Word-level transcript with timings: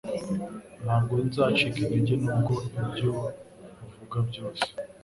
Ntabwo 0.83 1.13
nzacika 1.27 1.77
intege 1.81 2.13
nubwo 2.23 2.53
ibyo 2.79 3.11
uvuga 3.87 4.17
byose 4.29 4.65